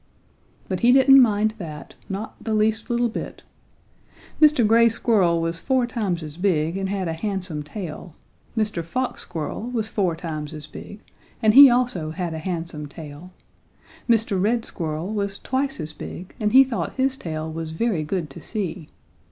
But 0.67 0.79
he 0.79 0.91
didn't 0.91 1.21
mind 1.21 1.53
that, 1.59 1.93
not 2.09 2.43
the 2.43 2.55
least 2.55 2.89
little 2.89 3.07
bit. 3.07 3.43
Mr. 4.41 4.65
Gray 4.65 4.89
Squirrel 4.89 5.39
was 5.39 5.59
four 5.59 5.85
times 5.85 6.23
as 6.23 6.37
big 6.37 6.75
and 6.75 6.89
had 6.89 7.07
a 7.07 7.13
handsome 7.13 7.61
tail, 7.61 8.15
Mr. 8.57 8.83
Fox 8.83 9.21
Squirrel 9.21 9.61
was 9.69 9.89
four 9.89 10.15
times 10.15 10.53
as 10.55 10.65
big 10.65 11.01
and 11.43 11.53
he 11.53 11.69
also 11.69 12.09
had 12.09 12.33
a 12.33 12.39
handsome 12.39 12.87
tail, 12.87 13.31
Mr. 14.09 14.41
Red 14.41 14.65
Squirrel 14.65 15.13
was 15.13 15.37
twice 15.37 15.79
as 15.79 15.93
big 15.93 16.33
and 16.39 16.51
he 16.51 16.63
thought 16.63 16.93
his 16.93 17.15
tail 17.15 17.51
was 17.53 17.69
very 17.71 18.01
good 18.01 18.31
to 18.31 18.41
see. 18.41 18.89